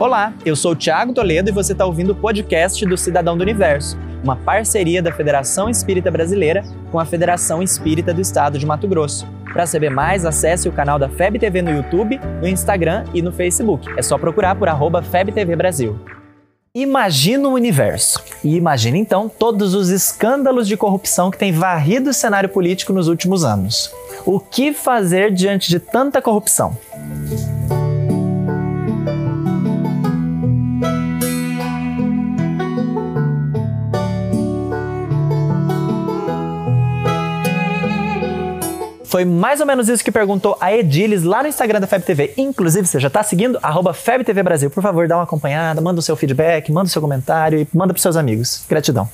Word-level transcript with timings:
Olá, 0.00 0.32
eu 0.46 0.54
sou 0.54 0.72
o 0.72 0.76
Thiago 0.76 1.12
Toledo 1.12 1.50
e 1.50 1.52
você 1.52 1.72
está 1.72 1.84
ouvindo 1.84 2.12
o 2.12 2.14
podcast 2.14 2.86
do 2.86 2.96
Cidadão 2.96 3.36
do 3.36 3.42
Universo, 3.42 3.98
uma 4.22 4.36
parceria 4.36 5.02
da 5.02 5.10
Federação 5.10 5.68
Espírita 5.68 6.08
Brasileira 6.08 6.62
com 6.92 7.00
a 7.00 7.04
Federação 7.04 7.60
Espírita 7.60 8.14
do 8.14 8.20
Estado 8.20 8.60
de 8.60 8.64
Mato 8.64 8.86
Grosso. 8.86 9.26
Para 9.52 9.66
saber 9.66 9.90
mais, 9.90 10.24
acesse 10.24 10.68
o 10.68 10.72
canal 10.72 11.00
da 11.00 11.08
FEB 11.08 11.40
TV 11.40 11.62
no 11.62 11.72
YouTube, 11.72 12.20
no 12.40 12.46
Instagram 12.46 13.06
e 13.12 13.20
no 13.20 13.32
Facebook. 13.32 13.88
É 13.96 14.02
só 14.02 14.16
procurar 14.16 14.54
por 14.54 14.68
arroba 14.68 15.02
FebTV 15.02 15.56
Brasil. 15.56 15.98
Imagina 16.72 17.48
o 17.48 17.54
universo. 17.54 18.22
E 18.44 18.54
imagina 18.54 18.96
então 18.96 19.28
todos 19.28 19.74
os 19.74 19.88
escândalos 19.88 20.68
de 20.68 20.76
corrupção 20.76 21.28
que 21.28 21.38
têm 21.38 21.50
varrido 21.50 22.10
o 22.10 22.14
cenário 22.14 22.48
político 22.48 22.92
nos 22.92 23.08
últimos 23.08 23.42
anos. 23.42 23.90
O 24.24 24.38
que 24.38 24.72
fazer 24.72 25.32
diante 25.32 25.68
de 25.68 25.80
tanta 25.80 26.22
corrupção? 26.22 26.78
Foi 39.08 39.24
mais 39.24 39.60
ou 39.60 39.66
menos 39.66 39.88
isso 39.88 40.04
que 40.04 40.12
perguntou 40.12 40.56
a 40.60 40.72
Edilis 40.72 41.22
lá 41.22 41.42
no 41.42 41.48
Instagram 41.48 41.80
da 41.80 41.86
FebTV. 41.86 42.08
TV. 42.08 42.34
Inclusive, 42.36 42.86
você 42.86 42.98
já 42.98 43.08
está 43.08 43.22
seguindo? 43.22 43.58
Arroba 43.62 43.92
FebTV 43.92 44.42
Brasil. 44.42 44.70
Por 44.70 44.82
favor, 44.82 45.06
dá 45.06 45.16
uma 45.16 45.24
acompanhada, 45.24 45.80
manda 45.80 46.00
o 46.00 46.02
seu 46.02 46.16
feedback, 46.16 46.72
manda 46.72 46.86
o 46.86 46.90
seu 46.90 47.00
comentário 47.00 47.60
e 47.60 47.68
manda 47.72 47.92
para 47.92 48.00
seus 48.00 48.16
amigos. 48.16 48.64
Gratidão. 48.68 49.08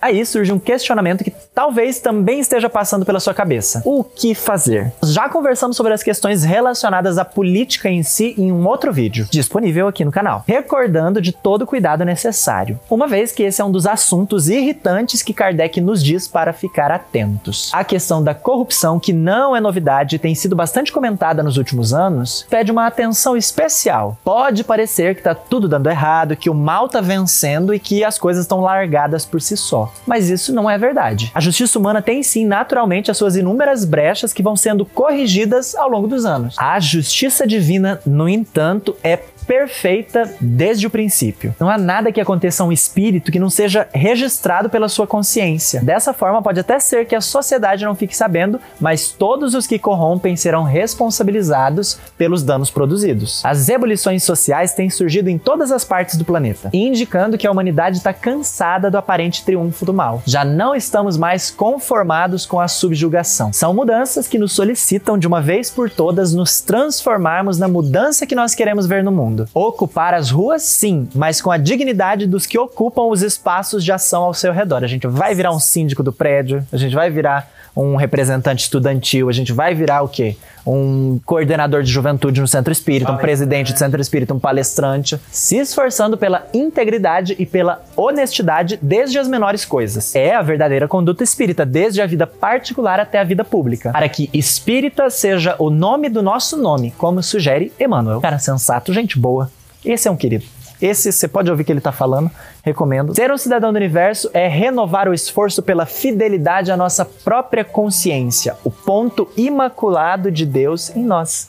Aí 0.00 0.24
surge 0.24 0.52
um 0.52 0.58
questionamento 0.58 1.24
que 1.24 1.32
talvez 1.52 1.98
também 1.98 2.38
esteja 2.38 2.68
passando 2.68 3.04
pela 3.04 3.18
sua 3.18 3.34
cabeça. 3.34 3.82
O 3.84 4.04
que 4.04 4.32
fazer? 4.34 4.92
Já 5.02 5.28
conversamos 5.28 5.76
sobre 5.76 5.92
as 5.92 6.04
questões 6.04 6.44
relacionadas 6.44 7.18
à 7.18 7.24
política 7.24 7.88
em 7.88 8.04
si 8.04 8.34
em 8.38 8.52
um 8.52 8.66
outro 8.66 8.92
vídeo, 8.92 9.26
disponível 9.30 9.88
aqui 9.88 10.04
no 10.04 10.12
canal, 10.12 10.44
recordando 10.46 11.20
de 11.20 11.32
todo 11.32 11.62
o 11.62 11.66
cuidado 11.66 12.04
necessário, 12.04 12.78
uma 12.88 13.08
vez 13.08 13.32
que 13.32 13.42
esse 13.42 13.60
é 13.60 13.64
um 13.64 13.72
dos 13.72 13.86
assuntos 13.86 14.48
irritantes 14.48 15.22
que 15.22 15.34
Kardec 15.34 15.80
nos 15.80 16.02
diz 16.02 16.28
para 16.28 16.52
ficar 16.52 16.92
atentos. 16.92 17.70
A 17.72 17.82
questão 17.82 18.22
da 18.22 18.34
corrupção, 18.34 19.00
que 19.00 19.12
não 19.12 19.56
é 19.56 19.60
novidade 19.60 20.14
e 20.14 20.18
tem 20.18 20.34
sido 20.34 20.54
bastante 20.54 20.92
comentada 20.92 21.42
nos 21.42 21.56
últimos 21.56 21.92
anos, 21.92 22.46
pede 22.48 22.70
uma 22.70 22.86
atenção 22.86 23.36
especial. 23.36 24.16
Pode 24.22 24.62
parecer 24.62 25.14
que 25.14 25.20
está 25.20 25.34
tudo 25.34 25.68
dando 25.68 25.90
errado, 25.90 26.36
que 26.36 26.48
o 26.48 26.54
mal 26.54 26.86
está 26.86 27.00
vencendo 27.00 27.74
e 27.74 27.80
que 27.80 28.04
as 28.04 28.18
coisas 28.18 28.44
estão 28.44 28.60
largadas 28.60 29.26
por 29.26 29.40
si 29.40 29.56
só. 29.56 29.87
Mas 30.06 30.28
isso 30.28 30.52
não 30.52 30.68
é 30.68 30.76
verdade. 30.78 31.30
A 31.34 31.40
justiça 31.40 31.78
humana 31.78 32.00
tem 32.02 32.22
sim, 32.22 32.44
naturalmente, 32.44 33.10
as 33.10 33.16
suas 33.16 33.36
inúmeras 33.36 33.84
brechas 33.84 34.32
que 34.32 34.42
vão 34.42 34.56
sendo 34.56 34.84
corrigidas 34.84 35.74
ao 35.74 35.88
longo 35.88 36.06
dos 36.06 36.24
anos. 36.24 36.54
A 36.58 36.78
justiça 36.80 37.46
divina, 37.46 38.00
no 38.06 38.28
entanto, 38.28 38.96
é 39.02 39.18
perfeita 39.48 40.30
desde 40.38 40.86
o 40.86 40.90
princípio. 40.90 41.54
Não 41.58 41.70
há 41.70 41.78
nada 41.78 42.12
que 42.12 42.20
aconteça 42.20 42.62
a 42.62 42.66
um 42.66 42.70
espírito 42.70 43.32
que 43.32 43.38
não 43.38 43.48
seja 43.48 43.88
registrado 43.94 44.68
pela 44.68 44.90
sua 44.90 45.06
consciência. 45.06 45.80
Dessa 45.80 46.12
forma, 46.12 46.42
pode 46.42 46.60
até 46.60 46.78
ser 46.78 47.06
que 47.06 47.16
a 47.16 47.20
sociedade 47.22 47.86
não 47.86 47.94
fique 47.94 48.14
sabendo, 48.14 48.60
mas 48.78 49.08
todos 49.08 49.54
os 49.54 49.66
que 49.66 49.78
corrompem 49.78 50.36
serão 50.36 50.64
responsabilizados 50.64 51.98
pelos 52.18 52.42
danos 52.42 52.70
produzidos. 52.70 53.42
As 53.42 53.70
ebulições 53.70 54.22
sociais 54.22 54.74
têm 54.74 54.90
surgido 54.90 55.30
em 55.30 55.38
todas 55.38 55.72
as 55.72 55.82
partes 55.82 56.16
do 56.16 56.26
planeta, 56.26 56.68
indicando 56.70 57.38
que 57.38 57.46
a 57.46 57.50
humanidade 57.50 57.96
está 57.96 58.12
cansada 58.12 58.90
do 58.90 58.98
aparente 58.98 59.46
triunfo 59.46 59.86
do 59.86 59.94
mal. 59.94 60.22
Já 60.26 60.44
não 60.44 60.74
estamos 60.74 61.16
mais 61.16 61.50
conformados 61.50 62.44
com 62.44 62.60
a 62.60 62.68
subjugação. 62.68 63.50
São 63.54 63.72
mudanças 63.72 64.28
que 64.28 64.38
nos 64.38 64.52
solicitam 64.52 65.16
de 65.16 65.26
uma 65.26 65.40
vez 65.40 65.70
por 65.70 65.88
todas 65.88 66.34
nos 66.34 66.60
transformarmos 66.60 67.58
na 67.58 67.66
mudança 67.66 68.26
que 68.26 68.34
nós 68.34 68.54
queremos 68.54 68.86
ver 68.86 69.02
no 69.02 69.10
mundo 69.10 69.37
mundo. 69.38 69.48
Ocupar 69.54 70.14
as 70.14 70.30
ruas, 70.30 70.62
sim, 70.62 71.08
mas 71.14 71.40
com 71.40 71.50
a 71.50 71.56
dignidade 71.56 72.26
dos 72.26 72.46
que 72.46 72.58
ocupam 72.58 73.02
os 73.02 73.22
espaços 73.22 73.84
de 73.84 73.92
ação 73.92 74.24
ao 74.24 74.34
seu 74.34 74.52
redor. 74.52 74.82
A 74.84 74.86
gente 74.86 75.06
vai 75.06 75.34
virar 75.34 75.52
um 75.52 75.60
síndico 75.60 76.02
do 76.02 76.12
prédio, 76.12 76.66
a 76.72 76.76
gente 76.76 76.94
vai 76.94 77.10
virar 77.10 77.50
um 77.78 77.94
representante 77.94 78.64
estudantil, 78.64 79.28
a 79.28 79.32
gente 79.32 79.52
vai 79.52 79.72
virar 79.72 80.02
o 80.02 80.08
quê? 80.08 80.36
Um 80.66 81.20
coordenador 81.24 81.82
de 81.84 81.90
juventude 81.90 82.40
no 82.40 82.48
centro 82.48 82.72
espírita, 82.72 83.12
um 83.12 83.16
presidente 83.16 83.72
do 83.72 83.78
centro 83.78 84.00
espírita, 84.00 84.34
um 84.34 84.38
palestrante, 84.38 85.18
se 85.30 85.56
esforçando 85.56 86.18
pela 86.18 86.46
integridade 86.52 87.36
e 87.38 87.46
pela 87.46 87.80
honestidade 87.96 88.78
desde 88.82 89.18
as 89.18 89.28
menores 89.28 89.64
coisas. 89.64 90.14
É 90.16 90.34
a 90.34 90.42
verdadeira 90.42 90.88
conduta 90.88 91.22
espírita, 91.22 91.64
desde 91.64 92.02
a 92.02 92.06
vida 92.06 92.26
particular 92.26 92.98
até 92.98 93.20
a 93.20 93.24
vida 93.24 93.44
pública, 93.44 93.92
para 93.92 94.08
que 94.08 94.28
espírita 94.34 95.08
seja 95.08 95.54
o 95.58 95.70
nome 95.70 96.08
do 96.08 96.20
nosso 96.20 96.56
nome, 96.56 96.92
como 96.98 97.22
sugere 97.22 97.72
Emmanuel. 97.78 98.20
Cara 98.20 98.40
sensato, 98.40 98.92
gente 98.92 99.16
boa. 99.16 99.50
Esse 99.84 100.08
é 100.08 100.10
um 100.10 100.16
querido. 100.16 100.44
Esse 100.80 101.12
você 101.12 101.26
pode 101.26 101.50
ouvir 101.50 101.64
que 101.64 101.72
ele 101.72 101.80
está 101.80 101.92
falando, 101.92 102.30
recomendo. 102.62 103.14
Ser 103.14 103.30
um 103.30 103.38
cidadão 103.38 103.72
do 103.72 103.76
universo 103.76 104.30
é 104.32 104.46
renovar 104.46 105.08
o 105.08 105.14
esforço 105.14 105.62
pela 105.62 105.86
fidelidade 105.86 106.70
à 106.70 106.76
nossa 106.76 107.04
própria 107.04 107.64
consciência, 107.64 108.56
o 108.64 108.70
ponto 108.70 109.28
imaculado 109.36 110.30
de 110.30 110.46
Deus 110.46 110.94
em 110.94 111.04
nós. 111.04 111.48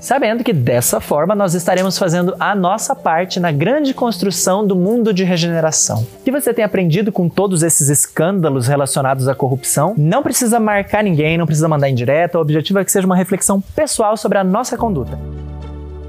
Sabendo 0.00 0.44
que 0.44 0.52
dessa 0.52 1.00
forma 1.00 1.34
nós 1.34 1.54
estaremos 1.54 1.98
fazendo 1.98 2.34
a 2.38 2.54
nossa 2.54 2.94
parte 2.94 3.40
na 3.40 3.50
grande 3.50 3.92
construção 3.92 4.66
do 4.66 4.76
mundo 4.76 5.12
de 5.12 5.24
regeneração. 5.24 6.06
O 6.20 6.24
que 6.24 6.30
você 6.30 6.54
tem 6.54 6.64
aprendido 6.64 7.10
com 7.10 7.28
todos 7.28 7.62
esses 7.62 7.88
escândalos 7.88 8.68
relacionados 8.68 9.26
à 9.28 9.34
corrupção? 9.34 9.94
Não 9.96 10.22
precisa 10.22 10.60
marcar 10.60 11.02
ninguém, 11.02 11.36
não 11.36 11.46
precisa 11.46 11.68
mandar 11.68 11.88
indireta, 11.88 12.38
o 12.38 12.40
objetivo 12.40 12.78
é 12.78 12.84
que 12.84 12.92
seja 12.92 13.06
uma 13.06 13.16
reflexão 13.16 13.60
pessoal 13.60 14.16
sobre 14.16 14.38
a 14.38 14.44
nossa 14.44 14.76
conduta. 14.76 15.18